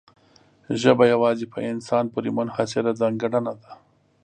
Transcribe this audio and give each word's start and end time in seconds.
ژبه 0.81 1.03
یوازې 1.13 1.45
په 1.53 1.59
انسان 1.71 2.05
پورې 2.13 2.29
منحصره 2.37 2.91
ځانګړنه 3.01 3.53
ده. 3.61 3.71